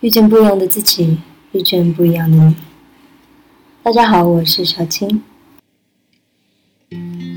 [0.00, 1.18] 遇见不一样的自己，
[1.50, 2.54] 遇见不一样的你。
[3.82, 5.22] 大家好，我是小青。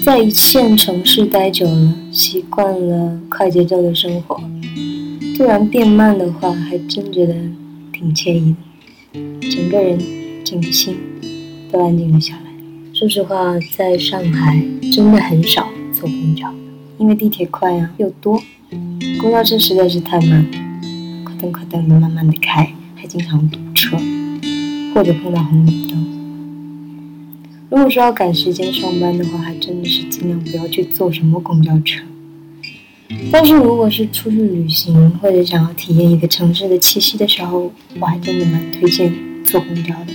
[0.06, 4.40] 在一线城市待久了，习惯了快节奏的生活，
[5.36, 7.34] 突然变慢的话，还真觉得
[7.92, 8.56] 挺惬意
[9.12, 9.50] 的。
[9.50, 10.00] 整个人、
[10.46, 10.96] 整个心
[11.72, 12.44] 都安静了下来。
[12.94, 16.54] 说实话，在上海真的很少坐公交，
[17.00, 18.40] 因为地铁快啊又多，
[19.20, 20.62] 公交车实在是太慢，快
[21.42, 23.98] 灯快灯的慢慢的开，还经常堵车，
[24.94, 26.06] 或者碰到红绿灯。
[27.72, 32.04] 如果说要赶时间上班的话，还真的是尽量不要去坐什么公交车。
[33.32, 39.12] 但是如果是出去旅行或者想要体验一个城市的气息的时候，我还真的蛮推荐
[39.44, 40.14] 坐公交的。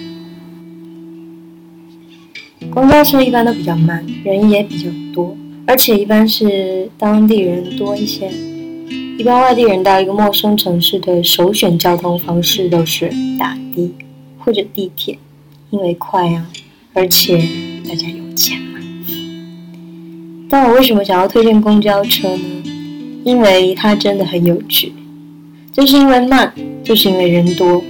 [2.71, 8.31] 公交车一般都比较慢，人也比较多，而且一般是当地人多一些。
[9.19, 13.95] 一般外地人到一个陌生城市的首选交通方式都是打的
[14.39, 15.19] 或者地铁，
[15.71, 16.47] 因为快啊。
[16.93, 17.39] 而且
[17.89, 18.79] 大家有钱嘛？
[20.51, 22.63] 但我为什么想要推荐公交车呢？
[23.25, 24.93] 因为它真的很有趣，
[25.73, 26.53] 就是因为慢，
[26.85, 27.83] 就是因为人多，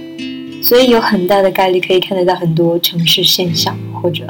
[0.61, 4.25] 所以有很大的概率可以看得到很多城市现象或者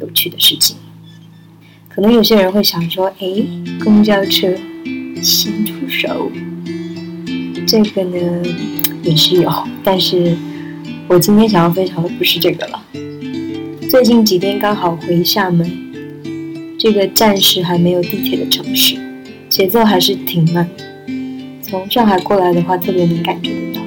[0.00, 0.76] 有趣的事情。
[1.88, 3.26] 可能有些人会想说：“哎，
[3.82, 4.48] 公交车
[5.22, 6.30] 新出手，
[7.66, 8.42] 这个呢
[9.02, 9.50] 也是有，
[9.82, 10.36] 但是
[11.08, 12.82] 我今天想要分享的不是这个了。”
[13.88, 15.70] 最近几天刚好回厦门，
[16.78, 18.96] 这个暂时还没有地铁的城市，
[19.48, 20.68] 节奏还是挺慢。
[21.62, 23.80] 从上海过来的话，特别能感觉得到。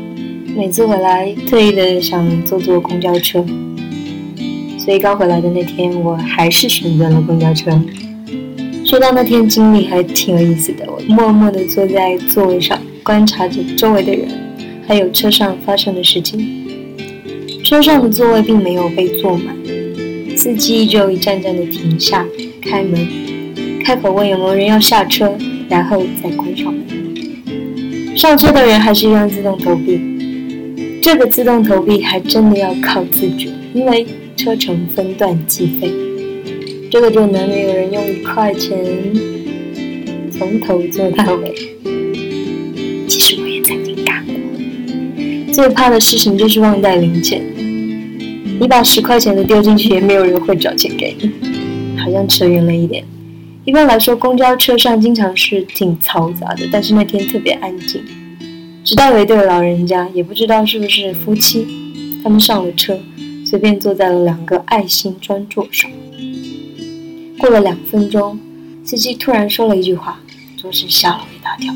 [0.56, 3.46] 每次回来，特意的想坐坐公交车，
[4.78, 7.72] 所以刚回来的那天，我还是选择了公交车。
[8.90, 10.84] 说到那天经历，还挺有意思的。
[10.92, 14.28] 我默默的坐在座位上，观察着周围的人，
[14.88, 16.66] 还有车上发生的事情。
[17.64, 19.56] 车上的座位并没有被坐满。
[20.36, 22.26] 司机就一站站的停下，
[22.64, 23.08] 开门，
[23.86, 25.38] 开口问有没有人要下车，
[25.70, 28.18] 然后再关上门。
[28.18, 30.02] 上车的人还是一样自动投币，
[31.00, 34.04] 这个自动投币还真的要靠自觉，因为
[34.36, 35.92] 车程分段计费，
[36.92, 38.76] 这个就难免有人用一块钱
[40.32, 41.54] 从头做到尾。
[43.08, 47.44] 其实我也曾经干过，最怕的事情就是忘带零钱。
[48.60, 51.30] 你把十块钱的丢进去，也没有人会找钱给你。
[52.00, 53.06] 好像扯远了一点。
[53.66, 58.02] 一般来说，公交车上经常是挺嘈杂的，但是那天特别安静。
[58.84, 61.68] 直到有一对老人家，也不知道是不是夫妻，
[62.24, 63.00] 他们上了车，
[63.46, 65.92] 随便坐在了两个爱心专座上。
[67.40, 68.38] 过了两分钟，
[68.84, 70.20] 司机突然说了一句话，
[70.58, 71.74] 着实吓了我一大跳。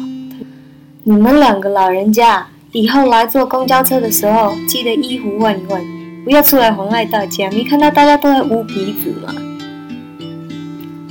[1.06, 5.82] 你们两个老人家，以后来坐公交车的时候，记得衣服换一换。
[6.26, 7.50] 不要出来妨碍大家！
[7.52, 9.34] 没看到大家都在捂鼻子吗？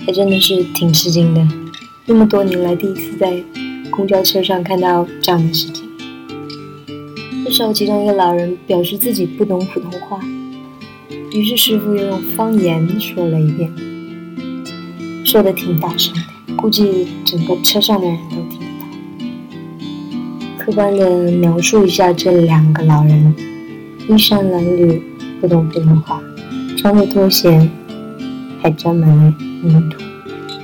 [0.06, 1.46] 还真的是挺吃惊的，
[2.06, 3.42] 那么多年来第一次在
[3.90, 5.84] 公交车上看到这样的事情。
[7.44, 10.20] 这时候，其中一个老人表示自己不懂普通话，
[11.32, 13.70] 于是师傅又用方言说了一遍，
[15.32, 16.20] 说的挺大声的，
[16.56, 18.66] 估计整个车上的人都听得
[20.58, 20.62] 到。
[20.62, 23.34] 客观的描述一下这两个老人。
[24.10, 25.00] 衣衫褴褛，
[25.40, 26.20] 不懂普通话，
[26.76, 27.66] 穿着拖鞋，
[28.60, 29.32] 还沾满了
[29.62, 30.02] 泥土，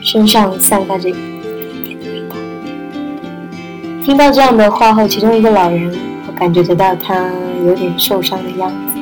[0.03, 2.37] 身上散发着一点点的味道。
[4.05, 5.97] 听到这样的话后，其中一个老人，
[6.27, 7.33] 我感觉得到他
[7.65, 8.99] 有点受伤的样子。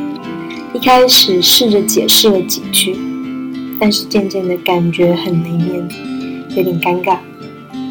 [0.75, 2.97] 一开始试着解释了几句，
[3.78, 5.97] 但是渐渐的感觉很没面子，
[6.56, 7.19] 有点尴尬。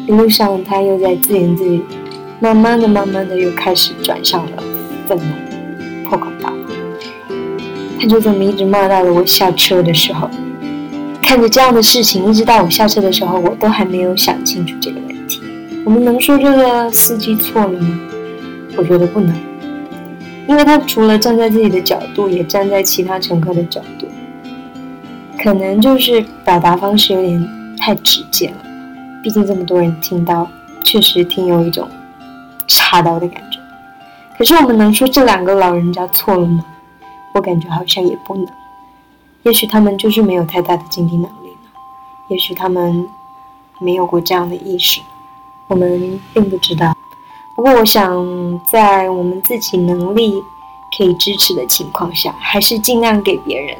[0.06, 1.80] 一路上他又在自言自语，
[2.40, 4.62] 慢慢的、慢慢的又开始转向了
[5.06, 5.24] 愤怒。
[6.08, 6.56] 破口大骂，
[8.00, 10.30] 他就这么一直骂到了我下车的时候。
[11.22, 15.40] 看着这样的事情，一直到我下车的时候，我都还没有想清楚这个问题。
[15.84, 18.00] 我们能说这个司机错了吗？
[18.76, 19.34] 我觉得不能，
[20.46, 23.95] 因为他除了站在自己的角度，也站在其他乘客的角度，
[25.42, 28.56] 可能就是表达方式有点太直接了。
[29.22, 30.48] 毕竟这么多人听到，
[30.84, 31.88] 确实挺有一种
[32.66, 33.58] 插刀的感觉。
[34.36, 36.64] 可是我们能说这两个老人家错了吗？
[37.34, 38.46] 我感觉好像也不能。
[39.42, 41.70] 也许他们就是没有太大的经济能力呢，
[42.28, 43.06] 也许他们
[43.78, 45.00] 没有过这样的意识，
[45.68, 46.94] 我们并不知道。
[47.54, 50.42] 不过我想，在我们自己能力
[50.96, 53.76] 可以支持的情况下，还是尽量给别人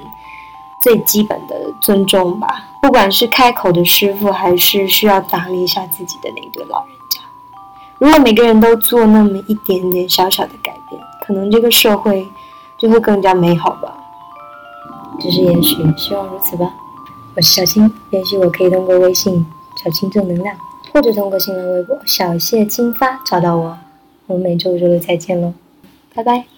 [0.87, 2.65] 最基本的尊重吧。
[2.81, 7.21] 不管是开口的师傅，还是需要打理一下自己的那对老人家。
[7.99, 12.25] 如果每个人都做那么一点点小小的改变，可能这个社会
[12.79, 13.93] 就会更加美好吧。
[15.19, 16.73] 只是也许，希望如此吧。
[17.35, 19.45] 我是小青，也许我可以通过微信
[19.83, 20.55] “小青正能量”，
[20.95, 23.77] 或者通过新浪微博“小谢青发”找到我。
[24.29, 25.53] 我们每周五周六再见喽，
[26.15, 26.56] 拜拜。